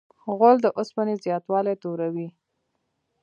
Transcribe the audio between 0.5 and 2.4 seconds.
د اوسپنې زیاتوالی توروي.